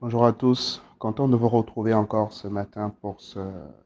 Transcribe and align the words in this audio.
Bonjour 0.00 0.26
à 0.26 0.32
tous, 0.32 0.82
content 0.98 1.26
de 1.28 1.36
vous 1.36 1.48
retrouver 1.48 1.94
encore 1.94 2.32
ce 2.32 2.48
matin 2.48 2.92
pour 3.00 3.20
ce 3.20 3.40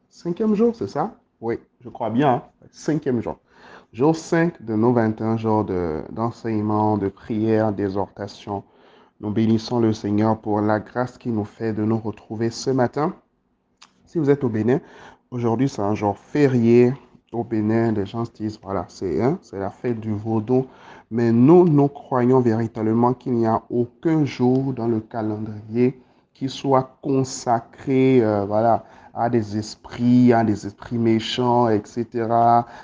cinquième 0.08 0.54
jour, 0.54 0.74
c'est 0.74 0.88
ça? 0.88 1.14
Oui, 1.40 1.58
je 1.80 1.88
crois 1.88 2.10
bien, 2.10 2.34
hein? 2.34 2.42
cinquième 2.72 3.20
jour. 3.20 3.38
Jour 3.92 4.16
5 4.16 4.62
de 4.62 4.74
nos 4.74 4.92
21 4.92 5.36
jours 5.36 5.64
de- 5.64 6.02
d'enseignement, 6.10 6.98
de, 6.98 7.08
prière, 7.08 7.72
d'exhortation. 7.72 8.64
Nous 9.20 9.30
bénissons 9.30 9.78
le 9.78 9.92
Seigneur 9.92 10.40
pour 10.40 10.60
la 10.60 10.80
grâce 10.80 11.16
qu'il 11.18 11.34
nous 11.34 11.44
fait 11.44 11.72
de 11.72 11.84
nous 11.84 11.98
retrouver 11.98 12.50
ce 12.50 12.70
matin. 12.70 13.14
Si 14.04 14.18
vous 14.18 14.30
êtes 14.30 14.42
au 14.42 14.48
Bénin, 14.48 14.80
aujourd'hui 15.30 15.68
c'est 15.68 15.82
un 15.82 15.94
jour 15.94 16.18
férié 16.18 16.92
au 17.32 17.44
Bénin. 17.44 17.92
Les 17.92 18.06
gens 18.06 18.24
se 18.24 18.32
disent, 18.32 18.58
voilà, 18.60 18.84
c'est 18.88 19.22
hein, 19.22 19.38
c'est 19.42 19.58
la 19.60 19.70
fête 19.70 20.00
du 20.00 20.12
Vaudou. 20.12 20.66
Mais 21.12 21.32
nous, 21.32 21.68
nous 21.68 21.88
croyons 21.88 22.40
véritablement 22.40 23.14
qu'il 23.14 23.32
n'y 23.32 23.46
a 23.46 23.62
aucun 23.68 24.24
jour 24.24 24.72
dans 24.72 24.86
le 24.86 25.00
calendrier 25.00 26.00
qui 26.34 26.48
soit 26.48 26.96
consacré, 27.02 28.22
euh, 28.22 28.44
voilà, 28.44 28.84
à 29.12 29.28
des 29.28 29.58
esprits, 29.58 30.32
à 30.32 30.44
des 30.44 30.66
esprits 30.66 30.98
méchants, 30.98 31.68
etc., 31.68 32.06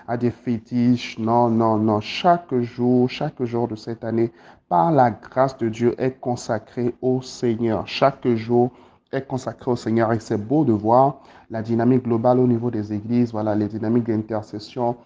à 0.08 0.16
des 0.18 0.32
fétiches. 0.32 1.18
Non, 1.20 1.48
non, 1.48 1.78
non. 1.78 2.00
Chaque 2.00 2.52
jour, 2.58 3.08
chaque 3.08 3.42
jour 3.44 3.68
de 3.68 3.76
cette 3.76 4.02
année, 4.02 4.32
par 4.68 4.90
la 4.90 5.12
grâce 5.12 5.56
de 5.58 5.68
Dieu, 5.68 5.94
est 5.96 6.18
consacré 6.18 6.96
au 7.00 7.22
Seigneur. 7.22 7.86
Chaque 7.86 8.26
jour 8.34 8.72
est 9.12 9.26
consacré 9.26 9.70
au 9.70 9.76
Seigneur 9.76 10.12
et 10.12 10.18
c'est 10.18 10.36
beau 10.36 10.64
de 10.64 10.72
voir 10.72 11.20
la 11.48 11.62
dynamique 11.62 12.02
globale 12.02 12.40
au 12.40 12.46
niveau 12.48 12.72
des 12.72 12.92
églises, 12.92 13.30
voilà, 13.30 13.54
les 13.54 13.68
dynamiques 13.68 14.08
d'intercession, 14.08 14.96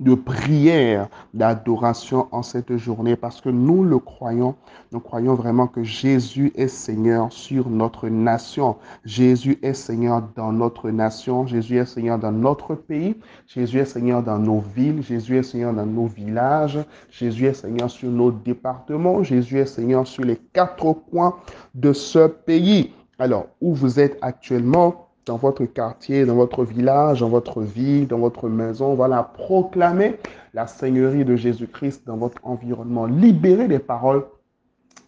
de 0.00 0.14
prière, 0.14 1.08
d'adoration 1.34 2.28
en 2.32 2.42
cette 2.42 2.76
journée 2.76 3.16
parce 3.16 3.40
que 3.40 3.48
nous 3.48 3.84
le 3.84 3.98
croyons. 3.98 4.54
Nous 4.92 5.00
croyons 5.00 5.34
vraiment 5.34 5.66
que 5.66 5.82
Jésus 5.82 6.52
est 6.54 6.68
Seigneur 6.68 7.32
sur 7.32 7.68
notre 7.68 8.08
nation. 8.08 8.76
Jésus 9.04 9.58
est 9.62 9.74
Seigneur 9.74 10.22
dans 10.36 10.52
notre 10.52 10.90
nation. 10.90 11.46
Jésus 11.46 11.78
est 11.78 11.86
Seigneur 11.86 12.18
dans 12.18 12.32
notre 12.32 12.74
pays. 12.74 13.16
Jésus 13.46 13.78
est 13.80 13.84
Seigneur 13.84 14.22
dans 14.22 14.38
nos 14.38 14.60
villes. 14.60 15.02
Jésus 15.02 15.36
est 15.36 15.42
Seigneur 15.42 15.74
dans 15.74 15.86
nos 15.86 16.06
villages. 16.06 16.78
Jésus 17.10 17.46
est 17.46 17.54
Seigneur 17.54 17.90
sur 17.90 18.10
nos 18.10 18.30
départements. 18.30 19.22
Jésus 19.22 19.58
est 19.58 19.66
Seigneur 19.66 20.06
sur 20.06 20.24
les 20.24 20.36
quatre 20.36 20.92
coins 20.92 21.36
de 21.74 21.92
ce 21.92 22.26
pays. 22.28 22.92
Alors, 23.18 23.46
où 23.60 23.74
vous 23.74 23.98
êtes 23.98 24.16
actuellement, 24.22 25.07
dans 25.28 25.36
votre 25.36 25.64
quartier, 25.64 26.24
dans 26.24 26.34
votre 26.34 26.64
village, 26.64 27.20
dans 27.20 27.28
votre 27.28 27.62
ville, 27.62 28.06
dans 28.08 28.18
votre 28.18 28.48
maison. 28.48 28.94
Voilà, 28.94 29.22
proclamez 29.22 30.16
la 30.54 30.66
Seigneurie 30.66 31.24
de 31.24 31.36
Jésus-Christ 31.36 32.06
dans 32.06 32.16
votre 32.16 32.38
environnement. 32.42 33.06
Libérez 33.06 33.68
les 33.68 33.78
paroles 33.78 34.24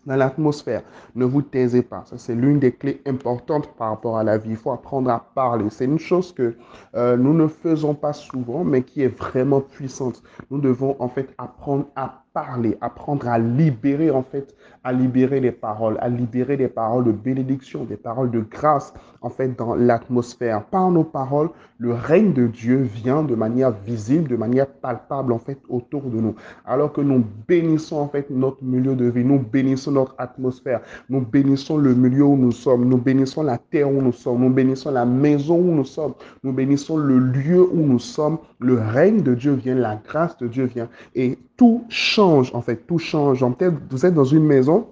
dans 0.07 0.17
l'atmosphère. 0.17 0.83
Ne 1.15 1.25
vous 1.25 1.43
taisez 1.43 1.83
pas. 1.83 2.05
Ça, 2.07 2.19
c'est 2.19 2.35
l'une 2.35 2.59
des 2.59 2.73
clés 2.73 3.03
importantes 3.07 3.69
par 3.77 3.91
rapport 3.91 4.19
à 4.19 4.25
la 4.25 4.39
vie. 4.39 4.51
Il 4.51 4.57
faut 4.57 4.73
apprendre 4.73 5.11
à 5.11 5.21
parler. 5.35 5.67
C'est 5.71 5.85
une 5.85 5.99
chose 5.99 6.33
que 6.33 6.55
euh, 6.95 7.17
nous 7.17 7.35
ne 7.35 7.47
faisons 7.47 7.95
pas 7.95 8.13
souvent, 8.13 8.65
mais 8.65 8.83
qui 8.83 9.03
est 9.03 9.19
vraiment 9.19 9.61
puissante. 9.61 10.23
Nous 10.51 10.59
devons 10.59 10.97
en 10.99 11.09
fait 11.09 11.29
apprendre 11.39 11.87
à 11.97 12.20
parler, 12.33 12.77
apprendre 12.81 13.29
à 13.29 13.39
libérer 13.39 14.11
en 14.11 14.23
fait, 14.23 14.55
à 14.85 14.93
libérer 14.93 15.41
les 15.41 15.51
paroles, 15.53 15.99
à 16.01 16.09
libérer 16.09 16.57
des 16.57 16.69
paroles 16.69 17.05
de 17.05 17.13
bénédiction, 17.13 17.85
des 17.85 17.97
paroles 17.97 18.31
de 18.31 18.41
grâce 18.41 18.95
en 19.21 19.31
fait 19.31 19.57
dans 19.59 19.75
l'atmosphère. 19.75 20.65
Par 20.65 20.91
nos 20.91 21.05
paroles, 21.05 21.51
le 21.79 21.93
règne 21.93 22.33
de 22.33 22.47
Dieu 22.47 22.79
vient 22.79 23.23
de 23.23 23.35
manière 23.35 23.73
visible, 23.73 24.29
de 24.29 24.37
manière 24.37 24.67
palpable 24.67 25.33
en 25.33 25.39
fait 25.39 25.59
autour 25.69 26.03
de 26.03 26.21
nous. 26.21 26.35
Alors 26.65 26.93
que 26.93 27.01
nous 27.01 27.25
bénissons 27.49 27.97
en 27.97 28.09
fait 28.09 28.31
notre 28.31 28.63
milieu 28.63 28.95
de 28.95 29.07
vie, 29.07 29.25
nous 29.25 29.41
bénissons 29.41 29.93
notre 29.93 30.15
atmosphère, 30.19 30.81
nous 31.09 31.21
bénissons 31.21 31.79
le 31.79 31.95
milieu 31.95 32.25
où 32.25 32.37
nous 32.37 32.53
sommes, 32.53 32.89
nous 32.89 32.99
bénissons 32.99 33.43
la 33.43 33.59
terre 33.59 33.91
où 33.91 34.01
nous 34.01 34.13
sommes, 34.13 34.41
nous 34.41 34.51
bénissons 34.51 34.93
la 34.93 35.05
maison 35.05 35.57
où 35.59 35.75
nous 35.75 35.85
sommes, 35.85 36.15
nous 36.45 36.53
bénissons 36.53 36.97
le 36.97 37.19
lieu 37.19 37.69
où 37.73 37.81
nous 37.81 37.99
sommes. 37.99 38.39
Le 38.61 38.79
règne 38.79 39.23
de 39.23 39.35
Dieu 39.35 39.55
vient, 39.55 39.75
la 39.75 39.97
grâce 39.97 40.37
de 40.39 40.47
Dieu 40.47 40.65
vient 40.67 40.89
et 41.15 41.39
tout 41.57 41.85
change 41.89 42.20
en 42.21 42.63
fait, 42.63 42.87
tout 42.87 42.99
change. 42.99 43.41
Peut-être 43.57 43.75
vous 43.91 44.07
êtes 44.07 44.15
dans 44.15 44.25
une 44.25 44.45
maison, 44.45 44.89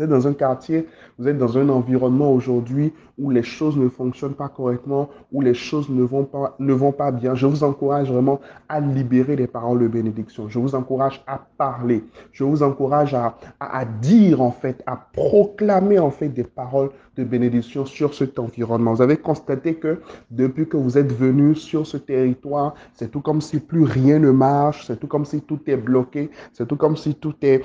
vous 0.00 0.04
êtes 0.04 0.10
dans 0.10 0.26
un 0.26 0.32
quartier, 0.32 0.86
vous 1.18 1.28
êtes 1.28 1.36
dans 1.36 1.58
un 1.58 1.68
environnement 1.68 2.32
aujourd'hui 2.32 2.94
où 3.18 3.28
les 3.28 3.42
choses 3.42 3.76
ne 3.76 3.86
fonctionnent 3.90 4.32
pas 4.32 4.48
correctement, 4.48 5.10
où 5.30 5.42
les 5.42 5.52
choses 5.52 5.90
ne 5.90 6.02
vont 6.02 6.24
pas, 6.24 6.56
ne 6.58 6.72
vont 6.72 6.92
pas 6.92 7.12
bien. 7.12 7.34
Je 7.34 7.44
vous 7.44 7.62
encourage 7.64 8.10
vraiment 8.10 8.40
à 8.70 8.80
libérer 8.80 9.36
les 9.36 9.46
paroles 9.46 9.80
de 9.80 9.88
bénédiction. 9.88 10.48
Je 10.48 10.58
vous 10.58 10.74
encourage 10.74 11.22
à 11.26 11.38
parler. 11.58 12.02
Je 12.32 12.44
vous 12.44 12.62
encourage 12.62 13.12
à, 13.12 13.36
à, 13.60 13.80
à 13.80 13.84
dire 13.84 14.40
en 14.40 14.52
fait, 14.52 14.82
à 14.86 14.96
proclamer 14.96 15.98
en 15.98 16.10
fait 16.10 16.30
des 16.30 16.44
paroles 16.44 16.88
de 17.18 17.24
bénédiction 17.24 17.84
sur 17.84 18.14
cet 18.14 18.38
environnement. 18.38 18.94
Vous 18.94 19.02
avez 19.02 19.18
constaté 19.18 19.74
que 19.74 20.00
depuis 20.30 20.66
que 20.66 20.78
vous 20.78 20.96
êtes 20.96 21.12
venu 21.12 21.54
sur 21.54 21.86
ce 21.86 21.98
territoire, 21.98 22.74
c'est 22.94 23.10
tout 23.10 23.20
comme 23.20 23.42
si 23.42 23.60
plus 23.60 23.84
rien 23.84 24.18
ne 24.18 24.30
marche, 24.30 24.86
c'est 24.86 24.98
tout 24.98 25.08
comme 25.08 25.26
si 25.26 25.42
tout 25.42 25.60
est 25.66 25.76
bloqué, 25.76 26.30
c'est 26.54 26.66
tout 26.66 26.76
comme 26.76 26.96
si 26.96 27.14
tout 27.14 27.34
est 27.42 27.62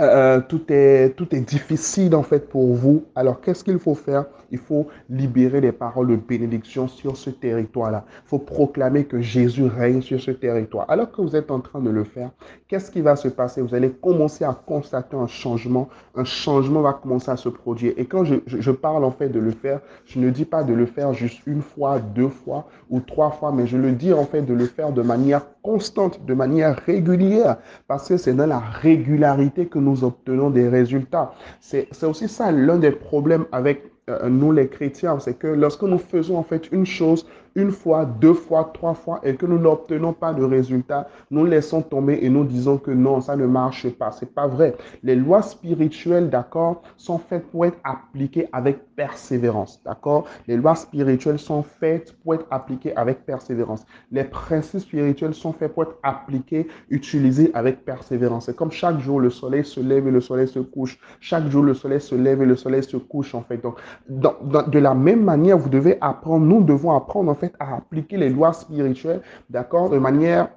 euh, 0.00 0.40
tout, 0.46 0.62
est, 0.68 1.14
tout 1.16 1.34
est 1.34 1.40
difficile 1.40 2.14
en 2.14 2.22
fait 2.22 2.48
pour 2.48 2.74
vous. 2.74 3.04
Alors 3.14 3.40
qu'est-ce 3.40 3.64
qu'il 3.64 3.78
faut 3.78 3.94
faire 3.94 4.26
Il 4.50 4.58
faut 4.58 4.88
libérer 5.10 5.60
les 5.60 5.72
paroles 5.72 6.08
de 6.08 6.16
bénédiction 6.16 6.88
sur 6.88 7.16
ce 7.16 7.30
territoire-là. 7.30 8.04
Il 8.24 8.28
faut 8.28 8.38
proclamer 8.38 9.04
que 9.04 9.20
Jésus 9.20 9.64
règne 9.64 10.02
sur 10.02 10.20
ce 10.20 10.30
territoire. 10.30 10.86
Alors 10.88 11.10
que 11.10 11.20
vous 11.20 11.36
êtes 11.36 11.50
en 11.50 11.60
train 11.60 11.80
de 11.80 11.90
le 11.90 12.04
faire, 12.04 12.30
qu'est-ce 12.68 12.90
qui 12.90 13.00
va 13.00 13.16
se 13.16 13.28
passer? 13.28 13.60
Vous 13.62 13.74
allez 13.74 13.90
commencer 13.90 14.44
à 14.44 14.54
constater 14.54 15.16
un 15.16 15.26
changement. 15.26 15.88
Un 16.14 16.24
changement 16.24 16.82
va 16.82 16.92
commencer 16.92 17.30
à 17.30 17.36
se 17.36 17.48
produire. 17.48 17.92
Et 17.96 18.04
quand 18.06 18.24
je, 18.24 18.36
je, 18.46 18.70
parle 18.70 19.04
en 19.04 19.10
fait 19.10 19.28
de 19.28 19.40
le 19.40 19.50
faire, 19.50 19.80
je 20.04 20.18
ne 20.18 20.30
dis 20.30 20.44
pas 20.44 20.62
de 20.62 20.74
le 20.74 20.86
faire 20.86 21.12
juste 21.12 21.40
une 21.46 21.62
fois, 21.62 21.98
deux 21.98 22.28
fois 22.28 22.68
ou 22.90 23.00
trois 23.00 23.30
fois, 23.30 23.52
mais 23.52 23.66
je 23.66 23.76
le 23.76 23.92
dis 23.92 24.12
en 24.12 24.24
fait 24.24 24.42
de 24.42 24.54
le 24.54 24.66
faire 24.66 24.92
de 24.92 25.02
manière 25.02 25.42
constante, 25.62 26.24
de 26.24 26.34
manière 26.34 26.76
régulière, 26.86 27.56
parce 27.88 28.08
que 28.08 28.16
c'est 28.16 28.34
dans 28.34 28.46
la 28.46 28.60
régularité 28.60 29.66
que 29.66 29.78
nous 29.78 30.04
obtenons 30.04 30.50
des 30.50 30.68
résultats. 30.68 31.32
C'est 31.60 31.88
aussi 32.04 32.28
ça 32.28 32.52
l'un 32.52 32.78
des 32.78 32.92
problèmes 32.92 33.46
avec 33.52 33.95
nous 34.28 34.52
les 34.52 34.68
chrétiens, 34.68 35.18
c'est 35.18 35.38
que 35.38 35.46
lorsque 35.46 35.82
nous 35.82 35.98
faisons 35.98 36.36
en 36.36 36.42
fait 36.42 36.70
une 36.72 36.86
chose 36.86 37.26
une 37.56 37.72
fois, 37.72 38.04
deux 38.04 38.34
fois, 38.34 38.70
trois 38.72 38.94
fois 38.94 39.18
et 39.24 39.34
que 39.34 39.46
nous 39.46 39.58
n'obtenons 39.58 40.12
pas 40.12 40.32
de 40.32 40.44
résultats, 40.44 41.08
nous 41.30 41.44
laissons 41.44 41.82
tomber 41.82 42.18
et 42.22 42.28
nous 42.28 42.44
disons 42.44 42.76
que 42.76 42.90
non, 42.90 43.20
ça 43.20 43.34
ne 43.34 43.46
marche 43.46 43.88
pas. 43.90 44.12
C'est 44.12 44.32
pas 44.32 44.46
vrai. 44.46 44.76
Les 45.02 45.16
lois 45.16 45.42
spirituelles, 45.42 46.30
d'accord, 46.30 46.82
sont 46.96 47.18
faites 47.18 47.46
pour 47.50 47.64
être 47.64 47.78
appliquées 47.82 48.48
avec 48.52 48.94
persévérance, 48.94 49.80
d'accord? 49.84 50.26
Les 50.46 50.56
lois 50.56 50.74
spirituelles 50.74 51.38
sont 51.38 51.62
faites 51.62 52.12
pour 52.22 52.34
être 52.34 52.46
appliquées 52.50 52.94
avec 52.94 53.24
persévérance. 53.24 53.84
Les 54.12 54.24
principes 54.24 54.80
spirituels 54.80 55.34
sont 55.34 55.52
faits 55.52 55.72
pour 55.72 55.84
être 55.84 55.96
appliqués, 56.02 56.68
utilisés 56.90 57.50
avec 57.54 57.84
persévérance. 57.84 58.46
C'est 58.46 58.56
comme 58.56 58.70
chaque 58.70 58.98
jour 59.00 59.18
le 59.18 59.30
soleil 59.30 59.64
se 59.64 59.80
lève 59.80 60.06
et 60.06 60.10
le 60.10 60.20
soleil 60.20 60.48
se 60.48 60.58
couche. 60.58 60.98
Chaque 61.20 61.48
jour 61.48 61.62
le 61.62 61.74
soleil 61.74 62.00
se 62.00 62.14
lève 62.14 62.42
et 62.42 62.46
le 62.46 62.56
soleil 62.56 62.82
se 62.82 62.98
couche 62.98 63.34
en 63.34 63.42
fait. 63.42 63.62
Donc, 63.62 63.76
de 64.08 64.78
la 64.78 64.94
même 64.94 65.24
manière, 65.24 65.56
vous 65.56 65.70
devez 65.70 65.96
apprendre, 66.02 66.44
nous 66.44 66.62
devons 66.62 66.94
apprendre 66.94 67.30
en 67.30 67.34
fait 67.34 67.45
à 67.58 67.76
appliquer 67.76 68.16
les 68.16 68.28
lois 68.28 68.52
spirituelles, 68.52 69.22
d'accord, 69.50 69.90
de 69.90 69.98
manière 69.98 70.48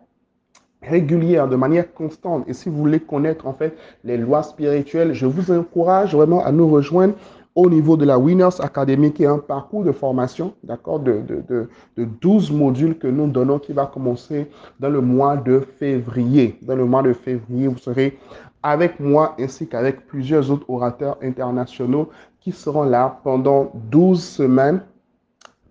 régulière, 0.82 1.48
de 1.48 1.56
manière 1.56 1.94
constante. 1.94 2.46
Et 2.48 2.54
si 2.54 2.70
vous 2.70 2.78
voulez 2.78 3.00
connaître 3.00 3.48
en 3.48 3.54
fait 3.54 3.76
les 4.04 4.18
lois 4.18 4.44
spirituelles, 4.44 5.14
je 5.14 5.26
vous 5.26 5.52
encourage 5.52 6.16
vraiment 6.16 6.44
à 6.44 6.52
nous 6.52 6.70
rejoindre 6.70 7.16
au 7.56 7.70
niveau 7.70 7.98
de 7.98 8.06
la 8.06 8.18
Winners 8.18 8.62
Academy, 8.62 9.12
qui 9.12 9.24
est 9.24 9.28
un 9.28 9.40
parcours 9.40 9.84
de 9.84 9.92
formation, 9.92 10.54
d'accord, 10.64 11.00
de, 11.00 11.22
de, 11.28 11.44
de, 11.50 11.70
de 11.98 12.06
12 12.22 12.52
modules 12.52 12.98
que 12.98 13.08
nous 13.08 13.28
donnons, 13.28 13.60
qui 13.60 13.74
va 13.74 13.86
commencer 13.86 14.50
dans 14.80 14.90
le 14.90 15.02
mois 15.02 15.36
de 15.36 15.60
février. 15.60 16.58
Dans 16.62 16.76
le 16.76 16.86
mois 16.86 17.04
de 17.04 17.12
février, 17.12 17.68
vous 17.68 17.78
serez 17.78 18.18
avec 18.64 19.00
moi 19.00 19.36
ainsi 19.40 19.68
qu'avec 19.68 20.06
plusieurs 20.08 20.52
autres 20.52 20.70
orateurs 20.70 21.18
internationaux 21.22 22.10
qui 22.40 22.52
seront 22.52 22.84
là 22.84 23.20
pendant 23.24 23.72
12 23.92 24.24
semaines, 24.24 24.82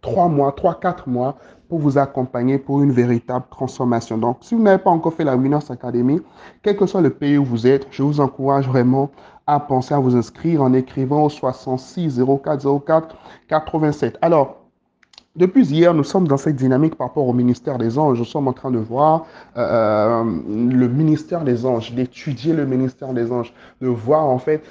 3 0.00 0.29
mois, 0.29 0.53
3, 0.53 0.81
4 0.81 1.09
mois 1.09 1.37
pour 1.69 1.79
vous 1.79 1.99
accompagner 1.99 2.59
pour 2.59 2.83
une 2.83 2.93
véritable 2.93 3.45
transformation. 3.50 4.19
Donc, 4.19 4.39
si 4.41 4.55
vous 4.55 4.62
n'avez 4.62 4.83
pas 4.83 4.91
encore 4.91 5.12
fait 5.12 5.25
la 5.25 5.37
Winners 5.37 5.71
Academy, 5.71 6.21
quel 6.62 6.77
que 6.77 6.87
soit 6.87 7.03
le 7.03 7.11
pays 7.11 7.37
où 7.37 7.45
vous 7.45 7.67
êtes, 7.67 7.87
je 7.91 8.03
vous 8.03 8.21
encourage 8.21 8.69
vraiment 8.69 9.11
à 9.47 9.61
penser 9.61 9.95
à 9.95 9.99
vous 9.99 10.17
inscrire 10.17 10.62
en 10.62 10.73
écrivant 10.73 11.25
au 11.25 11.29
66 11.29 12.21
04 12.43 12.81
04 12.85 13.17
87. 13.49 14.19
Alors, 14.23 14.59
depuis 15.37 15.65
hier, 15.71 15.95
nous 15.95 16.03
sommes 16.03 16.27
dans 16.27 16.37
cette 16.37 16.56
dynamique 16.56 16.97
par 16.97 17.09
rapport 17.09 17.29
au 17.29 17.33
ministère 17.33 17.79
des 17.79 17.97
anges. 17.97 18.19
Nous 18.19 18.25
sommes 18.25 18.49
en 18.49 18.53
train 18.53 18.73
de 18.73 18.79
voir 18.79 19.25
euh, 19.56 20.25
le 20.49 20.89
ministère 20.89 21.45
des 21.45 21.65
anges, 21.65 21.93
d'étudier 21.93 22.53
le 22.53 22.67
ministère 22.67 23.12
des 23.12 23.31
anges, 23.31 23.55
de 23.81 23.87
voir 23.87 24.25
en 24.25 24.39
fait 24.39 24.65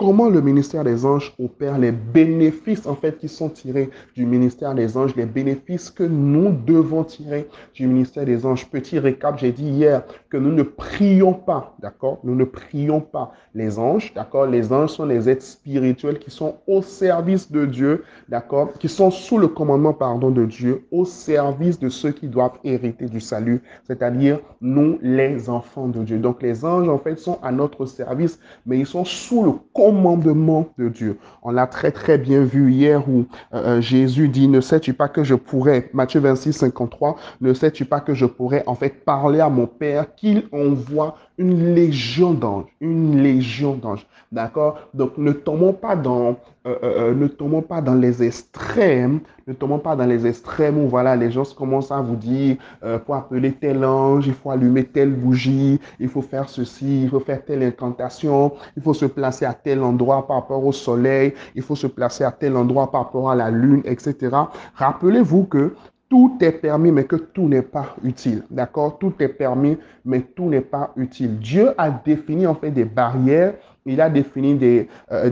comment 0.00 0.30
le 0.30 0.40
ministère 0.40 0.82
des 0.82 1.04
anges 1.04 1.34
opère, 1.38 1.76
les 1.76 1.92
bénéfices 1.92 2.86
en 2.86 2.94
fait 2.94 3.18
qui 3.18 3.28
sont 3.28 3.50
tirés 3.50 3.90
du 4.16 4.24
ministère 4.24 4.74
des 4.74 4.96
anges, 4.96 5.14
les 5.14 5.26
bénéfices 5.26 5.90
que 5.90 6.04
nous 6.04 6.54
devons 6.66 7.04
tirer 7.04 7.46
du 7.74 7.86
ministère 7.86 8.24
des 8.24 8.46
anges? 8.46 8.66
Petit 8.70 8.98
récap, 8.98 9.38
j'ai 9.38 9.52
dit 9.52 9.68
hier 9.68 10.04
que 10.30 10.38
nous 10.38 10.52
ne 10.52 10.62
prions 10.62 11.34
pas, 11.34 11.76
d'accord? 11.80 12.18
Nous 12.24 12.34
ne 12.34 12.44
prions 12.44 13.02
pas 13.02 13.32
les 13.54 13.78
anges, 13.78 14.14
d'accord? 14.14 14.46
Les 14.46 14.72
anges 14.72 14.88
sont 14.88 15.04
les 15.04 15.28
êtres 15.28 15.44
spirituels 15.44 16.18
qui 16.18 16.30
sont 16.30 16.54
au 16.66 16.80
service 16.80 17.52
de 17.52 17.66
Dieu, 17.66 18.04
d'accord? 18.30 18.72
Qui 18.78 18.88
sont 18.88 19.10
sous 19.10 19.36
le 19.36 19.48
commandement, 19.48 19.92
pardon, 19.92 20.30
de 20.30 20.46
Dieu, 20.46 20.86
au 20.90 21.04
service 21.04 21.78
de 21.78 21.90
ceux 21.90 22.12
qui 22.12 22.26
doivent 22.26 22.58
hériter 22.64 23.04
du 23.04 23.20
salut, 23.20 23.60
c'est-à-dire 23.86 24.40
nous, 24.62 24.98
les 25.02 25.50
enfants 25.50 25.88
de 25.88 26.02
Dieu. 26.04 26.18
Donc 26.18 26.40
les 26.40 26.64
anges, 26.64 26.88
en 26.88 26.98
fait, 26.98 27.18
sont 27.18 27.38
à 27.42 27.52
notre 27.52 27.84
service, 27.84 28.40
mais 28.64 28.78
ils 28.78 28.86
sont 28.86 29.04
sous 29.04 29.44
le 29.44 29.52
commandement 29.74 29.89
commandement 29.90 30.72
de 30.78 30.88
Dieu. 30.88 31.18
On 31.42 31.50
l'a 31.50 31.66
très 31.66 31.90
très 31.90 32.16
bien 32.16 32.44
vu 32.44 32.72
hier 32.72 33.08
où 33.08 33.26
euh, 33.52 33.78
euh, 33.78 33.80
Jésus 33.80 34.28
dit, 34.28 34.46
ne 34.46 34.60
sais-tu 34.60 34.94
pas 34.94 35.08
que 35.08 35.24
je 35.24 35.34
pourrais, 35.34 35.90
Matthieu 35.92 36.20
26, 36.20 36.52
53, 36.52 37.16
ne 37.40 37.52
sais-tu 37.52 37.84
pas 37.84 37.98
que 37.98 38.14
je 38.14 38.24
pourrais 38.24 38.62
en 38.68 38.76
fait 38.76 39.04
parler 39.04 39.40
à 39.40 39.48
mon 39.48 39.66
Père 39.66 40.14
qu'il 40.14 40.44
envoie 40.52 41.16
une 41.40 41.74
légion 41.74 42.34
d'anges, 42.34 42.66
une 42.82 43.22
légion 43.22 43.74
d'anges. 43.74 44.06
D'accord? 44.30 44.78
Donc 44.94 45.16
ne 45.16 45.32
tombons 45.32 45.72
pas 45.72 45.96
dans 45.96 46.36
euh, 46.66 46.76
euh, 46.82 47.10
euh, 47.10 47.14
ne 47.14 47.26
tombons 47.26 47.62
pas 47.62 47.80
dans 47.80 47.94
les 47.94 48.22
extrêmes, 48.22 49.20
ne 49.46 49.54
tombons 49.54 49.78
pas 49.78 49.96
dans 49.96 50.04
les 50.04 50.26
extrêmes 50.26 50.76
où 50.76 50.86
voilà 50.86 51.16
les 51.16 51.30
gens 51.30 51.44
commencent 51.56 51.90
à 51.90 52.02
vous 52.02 52.16
dire 52.16 52.58
pour 53.06 53.14
appeler 53.14 53.52
tel 53.52 53.82
ange, 53.84 54.26
il 54.26 54.34
faut 54.34 54.50
allumer 54.50 54.84
telle 54.84 55.10
bougie, 55.10 55.80
il 55.98 56.08
faut 56.08 56.20
faire 56.20 56.50
ceci, 56.50 57.04
il 57.04 57.08
faut 57.08 57.20
faire 57.20 57.42
telle 57.42 57.62
incantation, 57.62 58.52
il 58.76 58.82
faut 58.82 58.92
se 58.92 59.06
placer 59.06 59.46
à 59.46 59.54
tel 59.54 59.82
endroit 59.82 60.26
par 60.26 60.36
rapport 60.36 60.64
au 60.64 60.72
soleil, 60.72 61.32
il 61.54 61.62
faut 61.62 61.76
se 61.76 61.86
placer 61.86 62.22
à 62.22 62.32
tel 62.32 62.54
endroit 62.54 62.90
par 62.90 63.04
rapport 63.04 63.30
à 63.30 63.34
la 63.34 63.50
lune, 63.50 63.80
etc. 63.86 64.36
Rappelez-vous 64.74 65.44
que 65.44 65.74
tout 66.10 66.36
est 66.40 66.52
permis, 66.52 66.90
mais 66.90 67.04
que 67.04 67.16
tout 67.16 67.48
n'est 67.48 67.62
pas 67.62 67.94
utile. 68.02 68.42
D'accord? 68.50 68.98
Tout 68.98 69.14
est 69.20 69.28
permis, 69.28 69.78
mais 70.04 70.20
tout 70.20 70.50
n'est 70.50 70.60
pas 70.60 70.92
utile. 70.96 71.38
Dieu 71.38 71.70
a 71.78 71.88
défini 71.90 72.46
en 72.48 72.54
fait 72.56 72.72
des 72.72 72.84
barrières, 72.84 73.54
il 73.86 74.00
a 74.00 74.10
défini 74.10 74.56
des, 74.56 74.88
euh, 75.12 75.30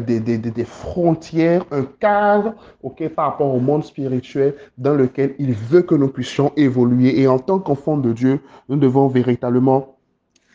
frontières, 0.65 1.65
un 1.73 1.85
cadre 1.99 2.55
ok, 2.83 3.09
par 3.09 3.33
rapport 3.33 3.53
au 3.53 3.61
monde 3.61 3.85
spirituel 3.85 4.55
dans 4.79 4.95
lequel 4.95 5.35
il 5.39 5.53
veut 5.53 5.83
que 5.83 5.97
nous 5.97 6.09
puissions 6.09 6.53
évoluer. 6.57 7.21
Et 7.21 7.27
en 7.27 7.41
tant 7.41 7.59
qu'enfants 7.59 7.99
de 7.99 8.13
Dieu, 8.13 8.41
nous 8.69 8.77
devons 8.77 9.09
véritablement 9.09 9.98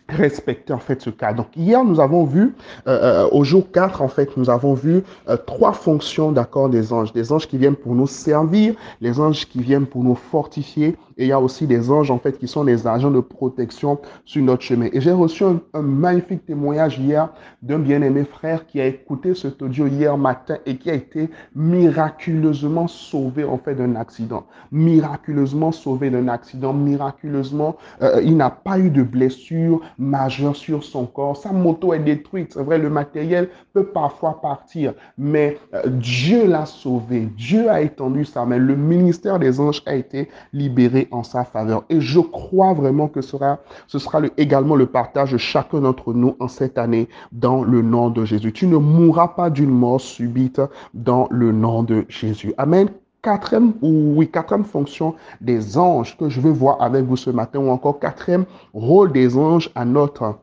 respecter 0.09 0.73
en 0.73 0.79
fait 0.79 1.01
ce 1.01 1.09
cas. 1.09 1.33
Donc 1.33 1.47
hier 1.55 1.83
nous 1.83 1.99
avons 1.99 2.25
vu 2.25 2.53
euh, 2.87 3.23
euh, 3.23 3.29
au 3.31 3.43
jour 3.43 3.71
4 3.71 4.01
en 4.01 4.09
fait 4.09 4.35
nous 4.35 4.49
avons 4.49 4.73
vu 4.73 5.03
euh, 5.29 5.37
trois 5.37 5.71
fonctions 5.71 6.31
d'accord 6.31 6.69
des 6.69 6.91
anges, 6.91 7.13
des 7.13 7.31
anges 7.31 7.47
qui 7.47 7.57
viennent 7.57 7.75
pour 7.75 7.95
nous 7.95 8.07
servir, 8.07 8.75
les 8.99 9.19
anges 9.19 9.47
qui 9.47 9.61
viennent 9.61 9.85
pour 9.85 10.03
nous 10.03 10.15
fortifier 10.15 10.97
et 11.17 11.25
il 11.25 11.27
y 11.27 11.31
a 11.31 11.39
aussi 11.39 11.67
des 11.67 11.89
anges 11.91 12.11
en 12.11 12.17
fait 12.17 12.37
qui 12.37 12.47
sont 12.47 12.63
des 12.63 12.85
agents 12.87 13.11
de 13.11 13.19
protection 13.19 13.99
sur 14.25 14.43
notre 14.43 14.63
chemin. 14.63 14.89
Et 14.91 14.99
j'ai 14.99 15.11
reçu 15.11 15.43
un, 15.43 15.81
magnifique 15.81 16.45
témoignage 16.45 16.99
hier 16.99 17.29
d'un 17.61 17.79
bien-aimé 17.79 18.25
frère 18.25 18.65
qui 18.65 18.81
a 18.81 18.87
écouté 18.87 19.35
cet 19.35 19.61
audio 19.61 19.87
hier 19.87 20.17
matin 20.17 20.57
et 20.65 20.77
qui 20.77 20.89
a 20.89 20.95
été 20.95 21.29
miraculeusement 21.55 22.87
sauvé 22.87 23.43
en 23.43 23.57
fait 23.57 23.75
d'un 23.75 23.95
accident, 23.95 24.45
miraculeusement 24.71 25.71
sauvé 25.71 26.09
d'un 26.09 26.27
accident, 26.27 26.73
miraculeusement 26.73 27.77
il 28.23 28.35
n'a 28.35 28.49
pas 28.49 28.79
eu 28.79 28.89
de 28.89 29.03
blessure 29.03 29.81
majeur 29.97 30.55
sur 30.55 30.83
son 30.83 31.05
corps. 31.05 31.37
Sa 31.37 31.51
moto 31.51 31.93
est 31.93 31.99
détruite. 31.99 32.53
C'est 32.53 32.63
vrai, 32.63 32.77
le 32.77 32.89
matériel 32.89 33.49
peut 33.73 33.85
parfois 33.85 34.41
partir, 34.41 34.93
mais 35.17 35.57
euh, 35.73 35.81
Dieu 35.87 36.47
l'a 36.47 36.65
sauvé. 36.65 37.27
Dieu 37.37 37.69
a 37.69 37.81
étendu 37.81 38.25
sa 38.25 38.45
main. 38.45 38.57
Le 38.57 38.75
ministère 38.75 39.39
des 39.39 39.59
anges 39.59 39.81
a 39.85 39.95
été 39.95 40.29
libéré 40.53 41.07
en 41.11 41.23
sa 41.23 41.43
faveur. 41.43 41.83
Et 41.89 42.01
je 42.01 42.19
crois 42.19 42.73
vraiment 42.73 43.07
que 43.07 43.21
sera, 43.21 43.59
ce 43.87 43.99
sera 43.99 44.21
également 44.37 44.75
le 44.75 44.85
partage 44.85 45.31
de 45.31 45.37
chacun 45.37 45.81
d'entre 45.81 46.13
nous 46.13 46.35
en 46.39 46.47
cette 46.47 46.77
année 46.77 47.09
dans 47.31 47.63
le 47.63 47.81
nom 47.81 48.09
de 48.09 48.25
Jésus. 48.25 48.53
Tu 48.53 48.67
ne 48.67 48.77
mourras 48.77 49.29
pas 49.29 49.49
d'une 49.49 49.71
mort 49.71 50.01
subite 50.01 50.61
dans 50.93 51.27
le 51.31 51.51
nom 51.51 51.83
de 51.83 52.05
Jésus. 52.09 52.53
Amen 52.57 52.89
quatrième, 53.23 53.73
ou 53.81 54.13
oui, 54.17 54.29
quatrième 54.29 54.65
fonction 54.65 55.15
des 55.41 55.77
anges 55.77 56.15
que 56.17 56.29
je 56.29 56.39
veux 56.39 56.51
voir 56.51 56.79
avec 56.81 57.05
vous 57.05 57.17
ce 57.17 57.31
matin, 57.31 57.59
ou 57.59 57.69
encore 57.69 57.99
quatrième 57.99 58.45
rôle 58.73 59.11
des 59.11 59.35
anges 59.35 59.71
à 59.73 59.85
notre 59.85 60.35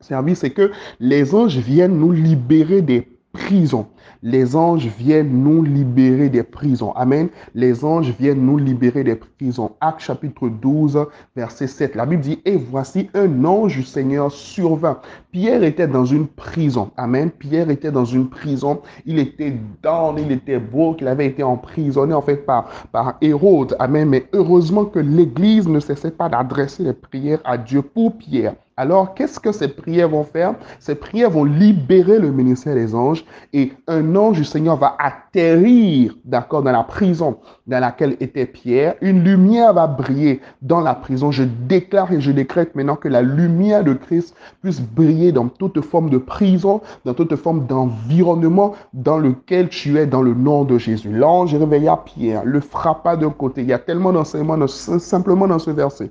service, 0.00 0.40
c'est 0.40 0.50
que 0.50 0.70
les 0.98 1.34
anges 1.34 1.56
viennent 1.56 1.98
nous 1.98 2.12
libérer 2.12 2.82
des 2.82 3.08
prisons. 3.32 3.86
Les 4.22 4.54
anges 4.54 4.86
viennent 4.98 5.42
nous 5.42 5.62
libérer 5.62 6.28
des 6.28 6.42
prisons. 6.42 6.92
Amen. 6.92 7.28
Les 7.54 7.84
anges 7.84 8.12
viennent 8.18 8.44
nous 8.44 8.58
libérer 8.58 9.02
des 9.02 9.14
prisons. 9.14 9.72
Acte 9.80 10.00
chapitre 10.00 10.48
12, 10.48 11.06
verset 11.36 11.66
7. 11.66 11.94
La 11.94 12.06
Bible 12.06 12.22
dit, 12.22 12.40
et 12.44 12.56
voici 12.56 13.08
un 13.14 13.44
ange 13.44 13.76
du 13.76 13.82
Seigneur 13.82 14.30
survint. 14.30 15.00
Pierre 15.32 15.62
était 15.62 15.86
dans 15.86 16.04
une 16.04 16.26
prison. 16.26 16.90
Amen. 16.96 17.30
Pierre 17.30 17.70
était 17.70 17.92
dans 17.92 18.04
une 18.04 18.28
prison. 18.28 18.82
Il 19.06 19.18
était 19.18 19.54
dans, 19.82 20.16
il 20.16 20.32
était 20.32 20.58
beau, 20.58 20.94
qu'il 20.94 21.08
avait 21.08 21.26
été 21.26 21.42
emprisonné 21.42 22.12
en 22.12 22.22
fait 22.22 22.44
par, 22.44 22.68
par 22.92 23.16
Hérode. 23.20 23.76
Amen. 23.78 24.08
Mais 24.08 24.26
heureusement 24.32 24.84
que 24.84 24.98
l'Église 24.98 25.68
ne 25.68 25.80
cessait 25.80 26.10
pas 26.10 26.28
d'adresser 26.28 26.82
les 26.82 26.92
prières 26.92 27.40
à 27.44 27.56
Dieu 27.56 27.82
pour 27.82 28.18
Pierre. 28.18 28.54
Alors, 28.80 29.12
qu'est-ce 29.12 29.38
que 29.38 29.52
ces 29.52 29.68
prières 29.68 30.08
vont 30.08 30.24
faire? 30.24 30.54
Ces 30.78 30.94
prières 30.94 31.28
vont 31.28 31.44
libérer 31.44 32.18
le 32.18 32.30
ministère 32.30 32.74
des 32.74 32.94
anges 32.94 33.26
et 33.52 33.74
un 33.86 34.16
ange 34.16 34.38
du 34.38 34.44
Seigneur 34.46 34.76
va 34.78 34.96
atterrir, 34.98 36.16
d'accord, 36.24 36.62
dans 36.62 36.72
la 36.72 36.82
prison 36.82 37.36
dans 37.66 37.78
laquelle 37.78 38.16
était 38.20 38.46
Pierre. 38.46 38.94
Une 39.02 39.22
lumière 39.22 39.74
va 39.74 39.86
briller 39.86 40.40
dans 40.62 40.80
la 40.80 40.94
prison. 40.94 41.30
Je 41.30 41.42
déclare 41.42 42.10
et 42.10 42.22
je 42.22 42.32
décrète 42.32 42.74
maintenant 42.74 42.96
que 42.96 43.08
la 43.08 43.20
lumière 43.20 43.84
de 43.84 43.92
Christ 43.92 44.34
puisse 44.62 44.80
briller 44.80 45.30
dans 45.30 45.48
toute 45.48 45.82
forme 45.82 46.08
de 46.08 46.16
prison, 46.16 46.80
dans 47.04 47.12
toute 47.12 47.36
forme 47.36 47.66
d'environnement 47.66 48.72
dans 48.94 49.18
lequel 49.18 49.68
tu 49.68 49.98
es 49.98 50.06
dans 50.06 50.22
le 50.22 50.32
nom 50.32 50.64
de 50.64 50.78
Jésus. 50.78 51.12
L'ange 51.12 51.54
réveilla 51.54 51.98
Pierre, 52.02 52.46
le 52.46 52.60
frappa 52.60 53.16
d'un 53.16 53.28
côté. 53.28 53.60
Il 53.60 53.68
y 53.68 53.74
a 53.74 53.78
tellement 53.78 54.10
d'enseignements 54.10 54.66
simplement 54.66 55.46
dans 55.46 55.58
ce 55.58 55.70
verset 55.70 56.10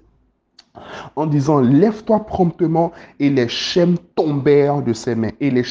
en 1.16 1.26
disant, 1.26 1.60
lève-toi 1.60 2.26
promptement, 2.26 2.92
et 3.20 3.30
les 3.30 3.48
chaînes 3.48 3.98
tombèrent 4.16 4.82
de 4.82 4.94
ses 4.94 5.16
mains, 5.16 5.32
et 5.40 5.50
les 5.52 5.64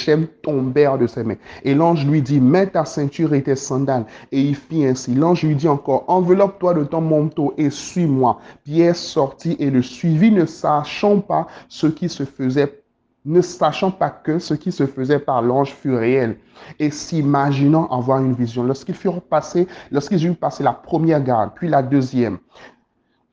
tombèrent 0.43 0.99
de 0.99 1.07
ses 1.07 1.25
mains. 1.25 1.37
Et 1.65 1.75
l'ange 1.75 2.07
lui 2.07 2.23
dit, 2.23 2.41
mets 2.41 2.69
ta 2.69 2.85
ceinture 2.85 3.35
et 3.35 3.43
tes 3.43 3.57
sandales, 3.57 4.07
et 4.33 4.41
il 4.41 4.55
fit 4.55 4.85
ainsi. 4.85 5.15
L'ange 5.15 5.43
lui 5.43 5.55
dit 5.55 5.69
encore, 5.69 6.05
enveloppe-toi 6.09 6.75
de 6.75 6.85
ton 6.85 7.01
manteau 7.01 7.55
et 7.59 7.71
suis-moi. 7.71 8.41
Pierre 8.65 8.97
sortit 8.97 9.57
et 9.59 9.71
le 9.71 9.83
suivit, 9.83 10.31
ne 10.31 10.47
sachant 10.47 11.21
pas 11.21 11.47
ce 11.69 11.87
qui 11.87 12.09
se 12.09 12.25
faisait 12.25 12.83
ne 13.25 13.43
sachant 13.43 13.91
pas 13.91 14.11
que 14.11 14.39
ce 14.39 14.55
qui 14.55 14.73
se 14.73 14.87
faisait 14.87 15.19
par 15.19 15.43
l'ange 15.43 15.73
fut 15.73 15.95
réel 15.95 16.39
et 16.79 16.91
s'imaginant 16.91 17.87
avoir 17.89 18.21
une 18.21 18.33
vision. 18.33 18.65
Lorsqu'ils 18.65 18.95
furent 18.95 19.21
passés, 19.21 19.69
lorsqu'ils 19.91 20.25
eurent 20.25 20.37
passé 20.37 20.62
la 20.62 20.73
première 20.73 21.23
garde, 21.23 21.50
puis 21.55 21.69
la 21.69 21.83
deuxième, 21.83 22.38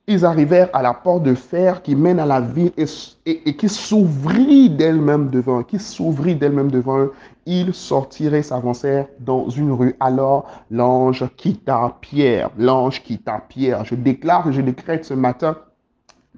ils 0.07 0.25
arrivèrent 0.25 0.69
à 0.73 0.81
la 0.81 0.93
porte 0.93 1.23
de 1.23 1.33
fer 1.33 1.81
qui 1.81 1.95
mène 1.95 2.19
à 2.19 2.25
la 2.25 2.39
ville 2.39 2.71
et, 3.25 3.55
qui 3.55 3.69
s'ouvrit 3.69 4.69
d'elle-même 4.69 5.29
devant 5.29 5.61
eux, 5.61 5.63
qui 5.63 5.79
s'ouvrit 5.79 6.35
d'elle-même 6.35 6.69
devant 6.69 6.99
eux. 6.99 7.13
Ils 7.47 7.73
sortirent 7.73 8.35
et 8.35 8.43
s'avancèrent 8.43 9.07
dans 9.19 9.49
une 9.49 9.71
rue. 9.71 9.95
Alors 9.99 10.47
l'ange 10.69 11.25
quitta 11.37 11.97
Pierre. 12.01 12.49
L'ange 12.57 13.01
quitta 13.01 13.41
Pierre. 13.49 13.83
Je 13.85 13.95
déclare 13.95 14.51
je 14.51 14.61
décrète 14.61 15.05
ce 15.05 15.13
matin 15.13 15.57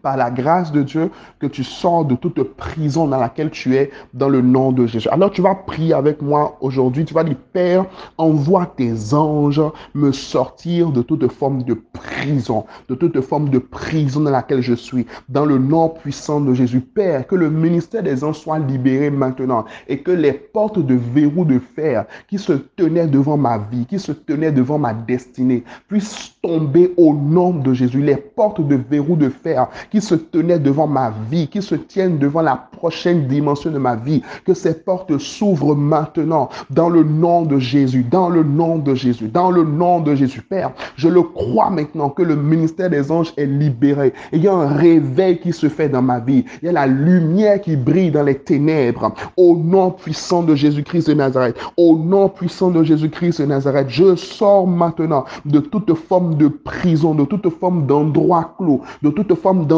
par 0.01 0.17
la 0.17 0.31
grâce 0.31 0.71
de 0.71 0.83
Dieu 0.83 1.11
que 1.39 1.47
tu 1.47 1.63
sors 1.63 2.05
de 2.05 2.15
toute 2.15 2.41
prison 2.55 3.07
dans 3.07 3.19
laquelle 3.19 3.49
tu 3.49 3.75
es 3.75 3.91
dans 4.13 4.29
le 4.29 4.41
nom 4.41 4.71
de 4.71 4.85
Jésus. 4.85 5.09
Alors 5.09 5.31
tu 5.31 5.41
vas 5.41 5.55
prier 5.55 5.93
avec 5.93 6.21
moi 6.21 6.57
aujourd'hui. 6.61 7.05
Tu 7.05 7.13
vas 7.13 7.23
dire, 7.23 7.37
Père, 7.53 7.85
envoie 8.17 8.65
tes 8.65 9.13
anges 9.13 9.61
me 9.93 10.11
sortir 10.11 10.91
de 10.91 11.01
toute 11.01 11.31
forme 11.31 11.63
de 11.63 11.73
prison, 11.73 12.65
de 12.89 12.95
toute 12.95 13.19
forme 13.21 13.49
de 13.49 13.59
prison 13.59 14.21
dans 14.21 14.31
laquelle 14.31 14.61
je 14.61 14.73
suis. 14.73 15.05
Dans 15.29 15.45
le 15.45 15.57
nom 15.57 15.89
puissant 15.89 16.41
de 16.41 16.53
Jésus. 16.53 16.81
Père, 16.81 17.27
que 17.27 17.35
le 17.35 17.49
ministère 17.49 18.03
des 18.03 18.23
anges 18.23 18.39
soit 18.39 18.59
libéré 18.59 19.09
maintenant 19.09 19.65
et 19.87 19.99
que 19.99 20.11
les 20.11 20.33
portes 20.33 20.79
de 20.79 20.95
verrou 20.95 21.45
de 21.45 21.59
fer 21.59 22.05
qui 22.27 22.37
se 22.37 22.53
tenaient 22.53 23.07
devant 23.07 23.37
ma 23.37 23.57
vie, 23.57 23.85
qui 23.85 23.99
se 23.99 24.11
tenaient 24.11 24.51
devant 24.51 24.77
ma 24.77 24.93
destinée, 24.93 25.63
puissent 25.87 26.33
tomber 26.41 26.93
au 26.97 27.13
nom 27.13 27.51
de 27.51 27.73
Jésus. 27.73 28.01
Les 28.01 28.15
portes 28.15 28.65
de 28.65 28.75
verrou 28.75 29.15
de 29.15 29.29
fer 29.29 29.67
qui 29.91 30.01
se 30.01 30.15
tenaient 30.15 30.59
devant 30.59 30.87
ma 30.87 31.13
vie, 31.29 31.47
qui 31.47 31.61
se 31.61 31.75
tiennent 31.75 32.17
devant 32.17 32.41
la 32.41 32.55
prochaine 32.55 33.27
dimension 33.27 33.71
de 33.71 33.77
ma 33.77 33.95
vie, 33.95 34.21
que 34.45 34.53
ces 34.53 34.73
portes 34.73 35.17
s'ouvrent 35.17 35.75
maintenant 35.75 36.49
dans 36.69 36.89
le 36.89 37.03
nom 37.03 37.43
de 37.43 37.57
Jésus, 37.57 38.03
dans 38.03 38.29
le 38.29 38.43
nom 38.43 38.77
de 38.77 38.93
Jésus, 38.93 39.27
dans 39.27 39.51
le 39.51 39.63
nom 39.63 39.99
de 39.99 40.15
Jésus. 40.15 40.41
Père, 40.41 40.71
je 40.95 41.07
le 41.07 41.21
crois 41.21 41.69
maintenant 41.69 42.09
que 42.09 42.21
le 42.21 42.35
ministère 42.35 42.89
des 42.89 43.11
anges 43.11 43.33
est 43.37 43.45
libéré. 43.45 44.13
il 44.31 44.43
y 44.43 44.47
a 44.47 44.53
un 44.53 44.67
réveil 44.67 45.39
qui 45.39 45.51
se 45.51 45.69
fait 45.69 45.89
dans 45.89 46.01
ma 46.01 46.19
vie. 46.19 46.45
Il 46.61 46.65
y 46.65 46.69
a 46.69 46.71
la 46.71 46.87
lumière 46.87 47.61
qui 47.61 47.75
brille 47.75 48.11
dans 48.11 48.23
les 48.23 48.37
ténèbres. 48.37 49.13
Au 49.35 49.55
nom 49.57 49.91
puissant 49.91 50.43
de 50.43 50.55
Jésus-Christ 50.55 51.07
de 51.09 51.13
Nazareth, 51.13 51.57
au 51.77 51.97
nom 51.97 52.29
puissant 52.29 52.69
de 52.69 52.83
Jésus-Christ 52.83 53.41
de 53.41 53.47
Nazareth, 53.47 53.89
je 53.89 54.15
sors 54.15 54.67
maintenant 54.67 55.25
de 55.45 55.59
toute 55.59 55.93
forme 55.93 56.35
de 56.35 56.47
prison, 56.47 57.15
de 57.15 57.25
toute 57.25 57.49
forme 57.49 57.85
d'endroit 57.85 58.55
clos, 58.57 58.81
de 59.01 59.09
toute 59.09 59.33
forme 59.35 59.65
d'endroit 59.65 59.76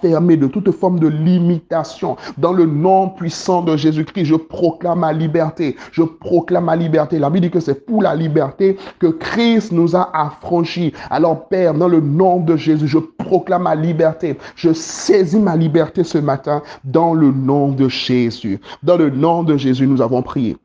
fermé, 0.00 0.36
de 0.36 0.46
toute 0.46 0.70
forme 0.70 0.98
de 0.98 1.08
limitation. 1.08 2.16
Dans 2.36 2.52
le 2.52 2.66
nom 2.66 3.08
puissant 3.08 3.62
de 3.62 3.76
Jésus-Christ, 3.76 4.26
je 4.26 4.34
proclame 4.34 5.00
ma 5.00 5.12
liberté. 5.12 5.76
Je 5.92 6.02
proclame 6.02 6.64
ma 6.64 6.76
liberté. 6.76 7.18
La 7.18 7.30
Bible 7.30 7.46
dit 7.46 7.50
que 7.50 7.60
c'est 7.60 7.86
pour 7.86 8.02
la 8.02 8.14
liberté 8.14 8.76
que 8.98 9.06
Christ 9.06 9.72
nous 9.72 9.96
a 9.96 10.10
affranchis. 10.14 10.92
Alors 11.10 11.48
Père, 11.48 11.74
dans 11.74 11.88
le 11.88 12.00
nom 12.00 12.40
de 12.40 12.56
Jésus, 12.56 12.88
je 12.88 12.98
proclame 12.98 13.62
ma 13.62 13.74
liberté. 13.74 14.36
Je 14.56 14.72
saisis 14.72 15.38
ma 15.38 15.56
liberté 15.56 16.04
ce 16.04 16.18
matin 16.18 16.62
dans 16.84 17.14
le 17.14 17.30
nom 17.30 17.68
de 17.68 17.88
Jésus. 17.88 18.60
Dans 18.82 18.96
le 18.96 19.10
nom 19.10 19.42
de 19.42 19.56
Jésus, 19.56 19.86
nous 19.86 20.02
avons 20.02 20.22
prié. 20.22 20.56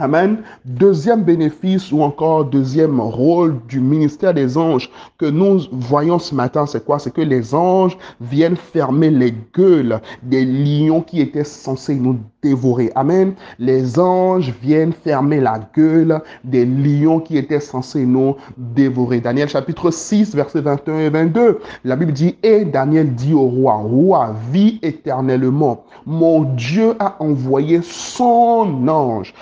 Amen. 0.00 0.42
Deuxième 0.64 1.24
bénéfice 1.24 1.90
ou 1.90 2.02
encore 2.02 2.44
deuxième 2.44 3.00
rôle 3.00 3.58
du 3.68 3.80
ministère 3.80 4.32
des 4.32 4.56
anges 4.56 4.88
que 5.18 5.26
nous 5.26 5.62
voyons 5.72 6.20
ce 6.20 6.36
matin, 6.36 6.66
c'est 6.66 6.84
quoi? 6.84 7.00
C'est 7.00 7.12
que 7.12 7.20
les 7.20 7.52
anges 7.52 7.98
viennent 8.20 8.56
fermer 8.56 9.10
les 9.10 9.34
gueules 9.52 10.00
des 10.22 10.44
lions 10.44 11.02
qui 11.02 11.20
étaient 11.20 11.42
censés 11.42 11.96
nous 11.96 12.16
dévorer. 12.42 12.92
Amen. 12.94 13.34
Les 13.58 13.98
anges 13.98 14.54
viennent 14.62 14.92
fermer 14.92 15.40
la 15.40 15.58
gueule 15.76 16.20
des 16.44 16.64
lions 16.64 17.18
qui 17.18 17.36
étaient 17.36 17.58
censés 17.58 18.06
nous 18.06 18.36
dévorer. 18.56 19.20
Daniel 19.20 19.48
chapitre 19.48 19.90
6, 19.90 20.36
versets 20.36 20.60
21 20.60 20.98
et 21.00 21.10
22. 21.10 21.58
La 21.84 21.96
Bible 21.96 22.12
dit, 22.12 22.36
et 22.44 22.64
Daniel 22.64 23.14
dit 23.16 23.34
au 23.34 23.48
roi, 23.48 23.74
roi, 23.74 24.34
vis 24.52 24.78
éternellement. 24.82 25.84
Mon 26.06 26.42
Dieu 26.42 26.94
a 27.00 27.16
envoyé 27.18 27.80
son 27.82 28.86
ange. 28.86 29.34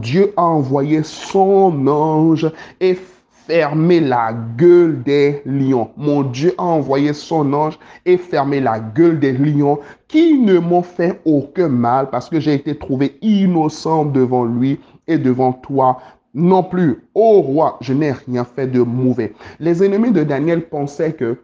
Dieu 0.00 0.32
a 0.36 0.44
envoyé 0.44 1.02
son 1.02 1.86
ange 1.86 2.50
et 2.80 2.98
fermé 3.48 4.00
la 4.00 4.34
gueule 4.56 5.02
des 5.02 5.42
lions. 5.46 5.90
Mon 5.96 6.22
Dieu 6.22 6.54
a 6.58 6.64
envoyé 6.64 7.12
son 7.12 7.52
ange 7.54 7.78
et 8.04 8.18
fermé 8.18 8.60
la 8.60 8.78
gueule 8.78 9.18
des 9.18 9.32
lions 9.32 9.78
qui 10.06 10.38
ne 10.38 10.58
m'ont 10.58 10.82
fait 10.82 11.20
aucun 11.24 11.68
mal 11.68 12.10
parce 12.10 12.28
que 12.28 12.40
j'ai 12.40 12.54
été 12.54 12.76
trouvé 12.76 13.16
innocent 13.22 14.04
devant 14.04 14.44
lui 14.44 14.78
et 15.06 15.18
devant 15.18 15.52
toi 15.52 15.98
non 16.34 16.62
plus. 16.62 17.08
Ô 17.14 17.40
roi, 17.40 17.78
je 17.80 17.94
n'ai 17.94 18.12
rien 18.12 18.44
fait 18.44 18.66
de 18.66 18.80
mauvais. 18.82 19.32
Les 19.60 19.82
ennemis 19.82 20.12
de 20.12 20.24
Daniel 20.24 20.68
pensaient 20.68 21.14
que 21.14 21.38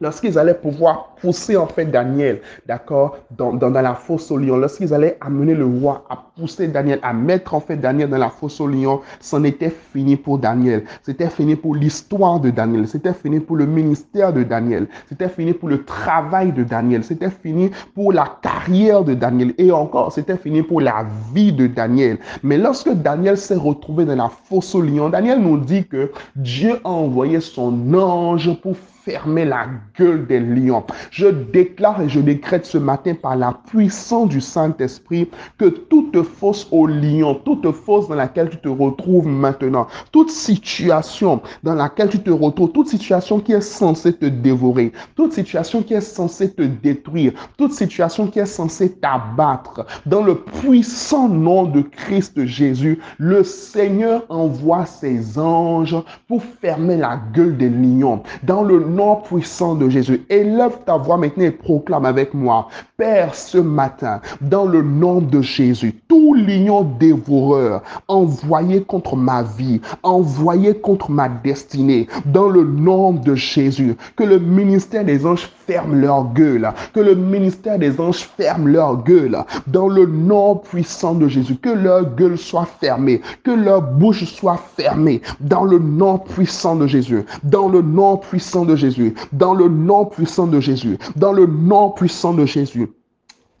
lorsqu'ils 0.00 0.38
allaient 0.38 0.54
pouvoir 0.54 1.16
pousser 1.20 1.56
en 1.56 1.66
fait 1.66 1.86
Daniel, 1.86 2.40
d'accord, 2.66 3.18
dans, 3.36 3.52
dans, 3.52 3.70
la 3.70 3.94
fosse 3.94 4.30
au 4.30 4.36
lion, 4.38 4.56
lorsqu'ils 4.56 4.94
allaient 4.94 5.18
amener 5.20 5.54
le 5.54 5.66
roi 5.66 6.04
à 6.08 6.25
pousser 6.36 6.68
Daniel, 6.68 6.98
à 7.02 7.12
mettre 7.12 7.54
en 7.54 7.60
fait 7.60 7.76
Daniel 7.76 8.10
dans 8.10 8.18
la 8.18 8.28
fosse 8.28 8.60
au 8.60 8.66
lion, 8.66 9.00
c'en 9.20 9.42
était 9.44 9.74
fini 9.92 10.16
pour 10.16 10.38
Daniel. 10.38 10.84
C'était 11.02 11.28
fini 11.28 11.56
pour 11.56 11.74
l'histoire 11.74 12.40
de 12.40 12.50
Daniel. 12.50 12.86
C'était 12.86 13.14
fini 13.14 13.40
pour 13.40 13.56
le 13.56 13.66
ministère 13.66 14.32
de 14.32 14.42
Daniel. 14.42 14.86
C'était 15.08 15.28
fini 15.28 15.52
pour 15.52 15.68
le 15.68 15.84
travail 15.84 16.52
de 16.52 16.62
Daniel. 16.62 17.04
C'était 17.04 17.30
fini 17.30 17.70
pour 17.94 18.12
la 18.12 18.38
carrière 18.42 19.02
de 19.04 19.14
Daniel. 19.14 19.54
Et 19.58 19.72
encore, 19.72 20.12
c'était 20.12 20.36
fini 20.36 20.62
pour 20.62 20.80
la 20.80 21.06
vie 21.32 21.52
de 21.52 21.66
Daniel. 21.66 22.18
Mais 22.42 22.58
lorsque 22.58 22.92
Daniel 22.92 23.36
s'est 23.36 23.54
retrouvé 23.54 24.04
dans 24.04 24.16
la 24.16 24.28
fosse 24.28 24.74
au 24.74 24.82
lion, 24.82 25.08
Daniel 25.08 25.40
nous 25.40 25.58
dit 25.58 25.86
que 25.86 26.10
Dieu 26.36 26.78
a 26.84 26.88
envoyé 26.88 27.40
son 27.40 27.94
ange 27.94 28.54
pour 28.60 28.76
fermer 29.06 29.44
la 29.44 29.66
gueule 29.96 30.26
des 30.26 30.40
lions. 30.40 30.84
Je 31.12 31.28
déclare 31.28 32.02
et 32.02 32.08
je 32.08 32.18
décrète 32.18 32.66
ce 32.66 32.76
matin 32.76 33.14
par 33.14 33.36
la 33.36 33.56
puissance 33.68 34.28
du 34.28 34.40
Saint-Esprit 34.40 35.30
que 35.58 35.66
toute 35.66 36.25
fosse 36.26 36.68
au 36.70 36.86
lion, 36.86 37.34
toute 37.44 37.70
fosse 37.72 38.08
dans 38.08 38.14
laquelle 38.14 38.50
tu 38.50 38.58
te 38.58 38.68
retrouves 38.68 39.26
maintenant, 39.26 39.86
toute 40.12 40.30
situation 40.30 41.40
dans 41.62 41.74
laquelle 41.74 42.08
tu 42.08 42.20
te 42.20 42.30
retrouves, 42.30 42.72
toute 42.72 42.88
situation 42.88 43.40
qui 43.40 43.52
est 43.52 43.60
censée 43.60 44.12
te 44.12 44.26
dévorer, 44.26 44.92
toute 45.14 45.32
situation 45.32 45.82
qui 45.82 45.94
est 45.94 46.00
censée 46.00 46.50
te 46.52 46.62
détruire, 46.62 47.32
toute 47.56 47.72
situation 47.72 48.26
qui 48.26 48.38
est 48.38 48.46
censée 48.46 48.90
t'abattre, 48.90 49.86
dans 50.04 50.22
le 50.22 50.36
puissant 50.36 51.28
nom 51.28 51.64
de 51.64 51.80
Christ 51.80 52.44
Jésus, 52.44 52.98
le 53.18 53.44
Seigneur 53.44 54.24
envoie 54.28 54.86
ses 54.86 55.38
anges 55.38 55.96
pour 56.28 56.42
fermer 56.60 56.96
la 56.96 57.20
gueule 57.32 57.56
des 57.56 57.68
lions. 57.68 58.22
Dans 58.42 58.62
le 58.62 58.80
nom 58.80 59.16
puissant 59.16 59.74
de 59.74 59.88
Jésus. 59.88 60.24
Élève 60.28 60.78
ta 60.84 60.96
voix 60.96 61.16
maintenant 61.16 61.44
et 61.44 61.50
proclame 61.50 62.04
avec 62.04 62.34
moi. 62.34 62.68
Père, 62.96 63.34
ce 63.34 63.58
matin, 63.58 64.20
dans 64.40 64.64
le 64.64 64.82
nom 64.82 65.20
de 65.20 65.42
Jésus, 65.42 65.94
lion 66.34 66.82
dévoreur 66.98 67.82
envoyé 68.08 68.82
contre 68.82 69.16
ma 69.16 69.42
vie, 69.42 69.80
envoyé 70.02 70.74
contre 70.74 71.10
ma 71.10 71.28
destinée, 71.28 72.08
dans 72.26 72.48
le 72.48 72.64
nom 72.64 73.12
de 73.12 73.34
Jésus, 73.34 73.96
que 74.16 74.24
le 74.24 74.38
ministère 74.38 75.04
des 75.04 75.26
anges 75.26 75.48
ferme 75.66 76.00
leur 76.00 76.32
gueule, 76.32 76.72
que 76.94 77.00
le 77.00 77.14
ministère 77.14 77.78
des 77.78 78.00
anges 78.00 78.28
ferme 78.36 78.68
leur 78.68 79.02
gueule, 79.02 79.38
dans 79.66 79.88
le 79.88 80.06
nom 80.06 80.56
puissant 80.56 81.14
de 81.14 81.28
Jésus, 81.28 81.56
que 81.56 81.70
leur 81.70 82.14
gueule 82.14 82.38
soit 82.38 82.68
fermée, 82.80 83.20
que 83.42 83.50
leur 83.50 83.82
bouche 83.82 84.24
soit 84.24 84.60
fermée, 84.76 85.22
dans 85.40 85.64
le 85.64 85.78
nom 85.78 86.18
puissant 86.18 86.76
de 86.76 86.86
Jésus, 86.86 87.24
dans 87.42 87.68
le 87.68 87.82
nom 87.82 88.16
puissant 88.16 88.64
de 88.64 88.76
Jésus, 88.76 89.14
dans 89.32 89.54
le 89.54 89.68
nom 89.68 90.04
puissant 90.06 90.46
de 90.46 90.60
Jésus, 90.60 90.98
dans 91.16 91.32
le 91.32 91.46
nom 91.46 91.90
puissant 91.90 92.32
de 92.32 92.46
Jésus. 92.46 92.88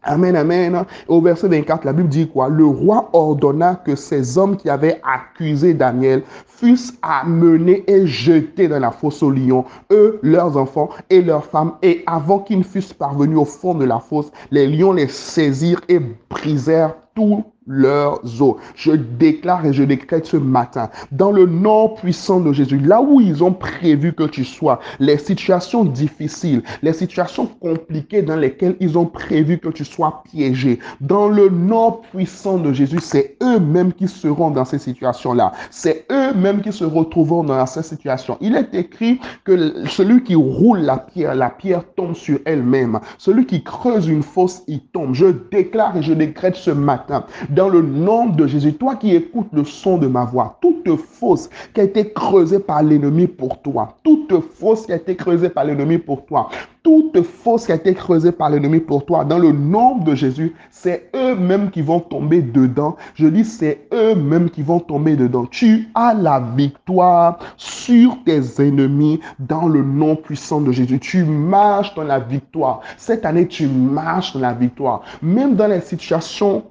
Amen, 0.08 0.36
amen. 0.36 0.84
Au 1.08 1.20
verset 1.20 1.48
24, 1.48 1.84
la 1.84 1.92
Bible 1.92 2.08
dit 2.08 2.28
quoi? 2.28 2.48
Le 2.48 2.64
roi 2.64 3.10
ordonna 3.12 3.74
que 3.74 3.96
ces 3.96 4.38
hommes 4.38 4.56
qui 4.56 4.70
avaient 4.70 5.00
accusé 5.02 5.74
Daniel 5.74 6.22
fussent 6.46 6.94
amenés 7.02 7.82
et 7.88 8.06
jetés 8.06 8.68
dans 8.68 8.78
la 8.78 8.92
fosse 8.92 9.20
aux 9.24 9.32
lions, 9.32 9.64
eux, 9.90 10.20
leurs 10.22 10.56
enfants 10.56 10.90
et 11.10 11.20
leurs 11.22 11.44
femmes. 11.44 11.72
Et 11.82 12.04
avant 12.06 12.38
qu'ils 12.38 12.58
ne 12.58 12.64
fussent 12.64 12.92
parvenus 12.92 13.36
au 13.36 13.44
fond 13.44 13.74
de 13.74 13.84
la 13.84 13.98
fosse, 13.98 14.30
les 14.52 14.68
lions 14.68 14.92
les 14.92 15.08
saisirent 15.08 15.80
et 15.88 16.00
brisèrent 16.30 16.94
tout 17.16 17.44
leurs 17.66 18.20
os. 18.40 18.56
Je 18.74 18.92
déclare 18.92 19.66
et 19.66 19.72
je 19.72 19.82
décrète 19.82 20.26
ce 20.26 20.36
matin, 20.36 20.90
dans 21.12 21.32
le 21.32 21.46
nom 21.46 21.90
puissant 21.90 22.40
de 22.40 22.52
Jésus, 22.52 22.78
là 22.78 23.00
où 23.00 23.20
ils 23.20 23.42
ont 23.42 23.52
prévu 23.52 24.12
que 24.12 24.24
tu 24.24 24.44
sois, 24.44 24.80
les 24.98 25.18
situations 25.18 25.84
difficiles, 25.84 26.62
les 26.82 26.92
situations 26.92 27.46
compliquées 27.46 28.22
dans 28.22 28.36
lesquelles 28.36 28.76
ils 28.80 28.98
ont 28.98 29.06
prévu 29.06 29.58
que 29.58 29.68
tu 29.68 29.84
sois 29.84 30.22
piégé, 30.30 30.78
dans 31.00 31.28
le 31.28 31.48
nom 31.48 32.00
puissant 32.12 32.58
de 32.58 32.72
Jésus, 32.72 33.00
c'est 33.00 33.36
eux-mêmes 33.42 33.92
qui 33.92 34.08
seront 34.08 34.50
dans 34.50 34.64
ces 34.64 34.78
situations-là. 34.78 35.52
C'est 35.70 36.06
eux-mêmes 36.10 36.60
qui 36.60 36.72
se 36.72 36.84
retrouveront 36.84 37.44
dans 37.44 37.66
ces 37.66 37.82
situations. 37.82 38.36
Il 38.40 38.56
est 38.56 38.74
écrit 38.74 39.20
que 39.44 39.86
celui 39.86 40.22
qui 40.22 40.34
roule 40.34 40.80
la 40.80 40.98
pierre, 40.98 41.34
la 41.34 41.50
pierre 41.50 41.82
tombe 41.96 42.14
sur 42.14 42.38
elle-même. 42.44 43.00
Celui 43.18 43.46
qui 43.46 43.62
creuse 43.62 44.08
une 44.08 44.22
fosse, 44.22 44.62
il 44.66 44.80
tombe. 44.80 45.14
Je 45.14 45.26
déclare 45.50 45.96
et 45.96 46.02
je 46.02 46.12
décrète 46.12 46.56
ce 46.56 46.70
matin, 46.70 47.24
dans 47.56 47.70
le 47.70 47.80
nom 47.80 48.26
de 48.26 48.46
Jésus, 48.46 48.74
toi 48.74 48.96
qui 48.96 49.14
écoutes 49.14 49.48
le 49.52 49.64
son 49.64 49.96
de 49.96 50.06
ma 50.06 50.26
voix, 50.26 50.58
toute 50.60 50.94
fosse 50.96 51.48
qui 51.72 51.80
a 51.80 51.84
été 51.84 52.12
creusée 52.12 52.58
par 52.58 52.82
l'ennemi 52.82 53.26
pour 53.26 53.62
toi, 53.62 53.96
toute 54.04 54.38
fosse 54.40 54.84
qui 54.84 54.92
a 54.92 54.96
été 54.96 55.16
creusée 55.16 55.48
par 55.48 55.64
l'ennemi 55.64 55.96
pour 55.96 56.26
toi, 56.26 56.50
toute 56.82 57.22
fosse 57.22 57.64
qui 57.64 57.72
a 57.72 57.76
été 57.76 57.94
creusée 57.94 58.30
par 58.30 58.50
l'ennemi 58.50 58.78
pour 58.78 59.06
toi, 59.06 59.24
dans 59.24 59.38
le 59.38 59.52
nom 59.52 59.96
de 59.96 60.14
Jésus, 60.14 60.54
c'est 60.70 61.10
eux-mêmes 61.16 61.70
qui 61.70 61.80
vont 61.80 62.00
tomber 62.00 62.42
dedans. 62.42 62.96
Je 63.14 63.26
dis, 63.26 63.44
c'est 63.44 63.88
eux-mêmes 63.92 64.50
qui 64.50 64.62
vont 64.62 64.78
tomber 64.78 65.16
dedans. 65.16 65.46
Tu 65.46 65.88
as 65.94 66.12
la 66.12 66.40
victoire 66.40 67.38
sur 67.56 68.18
tes 68.24 68.62
ennemis 68.62 69.18
dans 69.38 69.66
le 69.66 69.82
nom 69.82 70.14
puissant 70.14 70.60
de 70.60 70.72
Jésus. 70.72 71.00
Tu 71.00 71.24
marches 71.24 71.94
dans 71.94 72.04
la 72.04 72.18
victoire. 72.18 72.82
Cette 72.98 73.24
année, 73.24 73.48
tu 73.48 73.66
marches 73.66 74.34
dans 74.34 74.40
la 74.40 74.52
victoire. 74.52 75.00
Même 75.22 75.54
dans 75.54 75.68
les 75.68 75.80
situations 75.80 76.62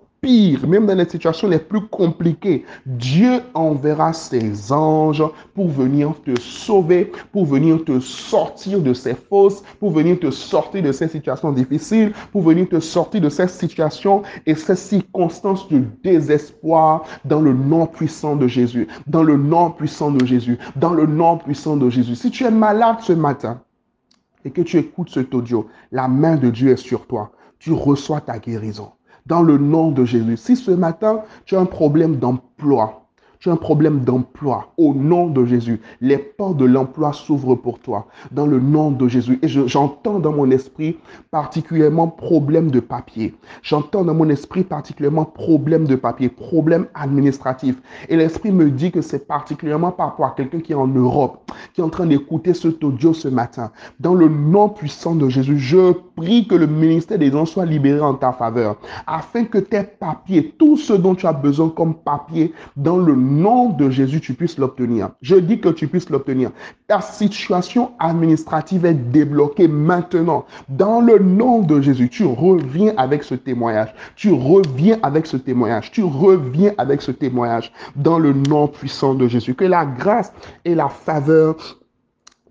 même 0.67 0.85
dans 0.85 0.95
les 0.95 1.07
situations 1.07 1.47
les 1.47 1.59
plus 1.59 1.81
compliquées, 1.81 2.65
Dieu 2.85 3.41
enverra 3.53 4.13
ses 4.13 4.71
anges 4.71 5.23
pour 5.53 5.67
venir 5.69 6.13
te 6.25 6.39
sauver, 6.39 7.11
pour 7.31 7.45
venir 7.45 7.83
te 7.85 7.99
sortir 7.99 8.81
de 8.81 8.93
ces 8.93 9.13
fosses, 9.13 9.63
pour 9.79 9.91
venir 9.91 10.19
te 10.19 10.31
sortir 10.31 10.81
de 10.81 10.91
ces 10.91 11.07
situations 11.07 11.51
difficiles, 11.51 12.13
pour 12.31 12.41
venir 12.41 12.67
te 12.69 12.79
sortir 12.79 13.21
de 13.21 13.29
ces 13.29 13.47
situations 13.47 14.23
et 14.45 14.55
ces 14.55 14.75
circonstances 14.75 15.69
de 15.69 15.83
désespoir 16.03 17.03
dans 17.25 17.41
le 17.41 17.53
nom 17.53 17.85
puissant 17.85 18.35
de 18.35 18.47
Jésus, 18.47 18.87
dans 19.07 19.23
le 19.23 19.37
nom 19.37 19.71
puissant 19.71 20.11
de 20.11 20.25
Jésus, 20.25 20.57
dans 20.75 20.93
le 20.93 21.05
nom 21.05 21.37
puissant 21.37 21.77
de 21.77 21.89
Jésus. 21.89 22.15
Si 22.15 22.31
tu 22.31 22.45
es 22.45 22.51
malade 22.51 22.97
ce 23.01 23.13
matin, 23.13 23.61
et 24.43 24.51
que 24.51 24.61
tu 24.61 24.77
écoutes 24.77 25.09
cet 25.09 25.33
audio, 25.33 25.67
la 25.91 26.07
main 26.07 26.35
de 26.35 26.49
Dieu 26.51 26.69
est 26.71 26.77
sur 26.77 27.07
toi. 27.07 27.31
Tu 27.57 27.71
reçois 27.71 28.21
ta 28.21 28.37
guérison. 28.37 28.91
Dans 29.25 29.41
le 29.41 29.57
nom 29.57 29.91
de 29.91 30.05
Jésus. 30.05 30.37
Si 30.37 30.55
ce 30.55 30.71
matin, 30.71 31.23
tu 31.45 31.55
as 31.55 31.59
un 31.59 31.65
problème 31.65 32.17
d'emploi, 32.17 33.04
tu 33.39 33.49
as 33.49 33.53
un 33.53 33.57
problème 33.57 34.01
d'emploi, 34.01 34.73
au 34.77 34.93
nom 34.93 35.27
de 35.27 35.45
Jésus, 35.45 35.81
les 36.01 36.17
portes 36.17 36.57
de 36.57 36.65
l'emploi 36.65 37.13
s'ouvrent 37.13 37.55
pour 37.55 37.79
toi, 37.79 38.07
dans 38.31 38.45
le 38.45 38.59
nom 38.59 38.91
de 38.91 39.07
Jésus. 39.07 39.39
Et 39.41 39.47
j'entends 39.47 40.19
dans 40.19 40.31
mon 40.31 40.49
esprit 40.51 40.97
particulièrement 41.31 42.07
problème 42.07 42.71
de 42.71 42.79
papier. 42.79 43.33
J'entends 43.61 44.03
dans 44.03 44.13
mon 44.13 44.29
esprit 44.29 44.63
particulièrement 44.63 45.25
problème 45.25 45.85
de 45.85 45.95
papier, 45.95 46.29
problème 46.29 46.87
administratif. 46.93 47.75
Et 48.09 48.15
l'esprit 48.15 48.51
me 48.51 48.69
dit 48.69 48.91
que 48.91 49.01
c'est 49.01 49.27
particulièrement 49.27 49.91
par 49.91 50.07
rapport 50.07 50.25
à 50.27 50.33
quelqu'un 50.35 50.59
qui 50.59 50.71
est 50.71 50.75
en 50.75 50.87
Europe, 50.87 51.51
qui 51.73 51.81
est 51.81 51.83
en 51.83 51.89
train 51.89 52.05
d'écouter 52.05 52.53
cet 52.53 52.83
audio 52.83 53.13
ce 53.13 53.27
matin. 53.27 53.71
Dans 53.99 54.13
le 54.13 54.27
nom 54.27 54.69
puissant 54.69 55.15
de 55.15 55.29
Jésus, 55.29 55.57
je 55.57 55.93
prie 56.15 56.47
que 56.47 56.55
le 56.55 56.67
ministère 56.67 57.19
des 57.19 57.29
Dons 57.29 57.45
soit 57.45 57.65
libéré 57.65 58.01
en 58.01 58.13
ta 58.13 58.31
faveur, 58.31 58.77
afin 59.07 59.45
que 59.45 59.57
tes 59.57 59.83
papiers, 59.83 60.53
tout 60.57 60.77
ce 60.77 60.93
dont 60.93 61.15
tu 61.15 61.27
as 61.27 61.33
besoin 61.33 61.69
comme 61.69 61.95
papier, 61.95 62.53
dans 62.75 62.97
le 62.97 63.15
nom 63.25 63.69
de 63.69 63.89
Jésus, 63.89 64.21
tu 64.21 64.33
puisses 64.33 64.57
l'obtenir. 64.57 65.09
Je 65.21 65.35
dis 65.35 65.59
que 65.59 65.69
tu 65.69 65.87
puisses 65.87 66.09
l'obtenir. 66.09 66.51
Ta 66.87 67.01
situation 67.01 67.91
administrative 67.99 68.85
est 68.85 68.93
débloquée 68.93 69.67
maintenant. 69.67 70.45
Dans 70.69 71.01
le 71.01 71.19
nom 71.19 71.61
de 71.61 71.81
Jésus, 71.81 72.09
tu 72.09 72.25
reviens 72.25 72.93
avec 72.97 73.23
ce 73.23 73.35
témoignage. 73.35 73.93
Tu 74.15 74.31
reviens 74.31 74.97
avec 75.03 75.27
ce 75.27 75.37
témoignage. 75.37 75.91
Tu 75.91 76.03
reviens 76.03 76.73
avec 76.77 77.01
ce 77.01 77.11
témoignage. 77.11 77.71
Dans 77.95 78.19
le 78.19 78.33
nom 78.33 78.67
puissant 78.67 79.13
de 79.13 79.27
Jésus. 79.27 79.55
Que 79.55 79.65
la 79.65 79.85
grâce 79.85 80.31
et 80.63 80.75
la 80.75 80.89
faveur 80.89 81.55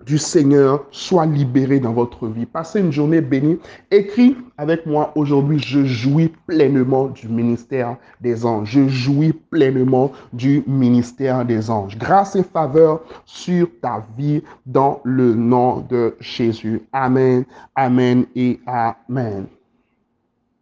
du 0.06 0.18
Seigneur 0.18 0.84
soit 0.90 1.26
libéré 1.26 1.80
dans 1.80 1.92
votre 1.92 2.26
vie. 2.26 2.46
Passez 2.46 2.80
une 2.80 2.92
journée 2.92 3.20
bénie. 3.20 3.58
Écris 3.90 4.36
avec 4.58 4.86
moi 4.86 5.12
aujourd'hui, 5.16 5.58
je 5.58 5.84
jouis 5.84 6.32
pleinement 6.46 7.06
du 7.06 7.28
ministère 7.28 7.96
des 8.20 8.44
anges. 8.44 8.70
Je 8.70 8.88
jouis 8.88 9.32
pleinement 9.32 10.12
du 10.32 10.62
ministère 10.66 11.44
des 11.44 11.70
anges. 11.70 11.96
Grâce 11.98 12.36
et 12.36 12.42
faveur 12.44 13.00
sur 13.24 13.68
ta 13.80 14.06
vie 14.16 14.42
dans 14.66 15.00
le 15.04 15.34
nom 15.34 15.84
de 15.88 16.14
Jésus. 16.20 16.82
Amen, 16.92 17.44
amen 17.74 18.26
et 18.36 18.60
amen. 18.66 19.46